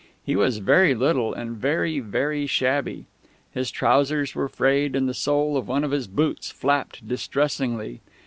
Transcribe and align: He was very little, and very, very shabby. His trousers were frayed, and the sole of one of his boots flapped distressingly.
He 0.25 0.35
was 0.35 0.57
very 0.57 0.95
little, 0.95 1.31
and 1.31 1.55
very, 1.55 1.99
very 1.99 2.47
shabby. 2.47 3.05
His 3.51 3.69
trousers 3.69 4.33
were 4.33 4.49
frayed, 4.49 4.95
and 4.95 5.07
the 5.07 5.13
sole 5.13 5.55
of 5.57 5.67
one 5.67 5.83
of 5.83 5.91
his 5.91 6.07
boots 6.07 6.49
flapped 6.49 7.07
distressingly. 7.07 8.01